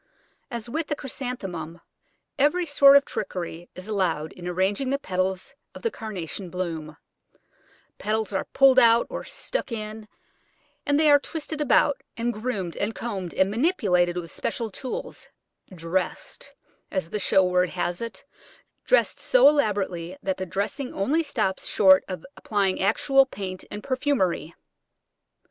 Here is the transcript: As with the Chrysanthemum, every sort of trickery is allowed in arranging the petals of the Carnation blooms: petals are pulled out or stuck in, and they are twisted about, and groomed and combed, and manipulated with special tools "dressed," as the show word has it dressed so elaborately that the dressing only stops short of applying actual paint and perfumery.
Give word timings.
As 0.49 0.67
with 0.67 0.87
the 0.87 0.95
Chrysanthemum, 0.95 1.79
every 2.39 2.65
sort 2.65 2.97
of 2.97 3.05
trickery 3.05 3.69
is 3.75 3.87
allowed 3.87 4.31
in 4.33 4.47
arranging 4.47 4.89
the 4.89 4.97
petals 4.97 5.53
of 5.75 5.83
the 5.83 5.91
Carnation 5.91 6.49
blooms: 6.49 6.95
petals 7.99 8.33
are 8.33 8.45
pulled 8.45 8.79
out 8.79 9.05
or 9.11 9.23
stuck 9.23 9.71
in, 9.71 10.07
and 10.87 10.99
they 10.99 11.11
are 11.11 11.19
twisted 11.19 11.61
about, 11.61 12.01
and 12.17 12.33
groomed 12.33 12.75
and 12.75 12.95
combed, 12.95 13.35
and 13.35 13.51
manipulated 13.51 14.17
with 14.17 14.31
special 14.31 14.71
tools 14.71 15.29
"dressed," 15.71 16.55
as 16.89 17.11
the 17.11 17.19
show 17.19 17.45
word 17.45 17.69
has 17.69 18.01
it 18.01 18.25
dressed 18.85 19.19
so 19.19 19.47
elaborately 19.47 20.17
that 20.23 20.37
the 20.37 20.47
dressing 20.47 20.91
only 20.95 21.21
stops 21.21 21.67
short 21.67 22.03
of 22.07 22.25
applying 22.35 22.81
actual 22.81 23.27
paint 23.27 23.65
and 23.69 23.83
perfumery. 23.83 24.55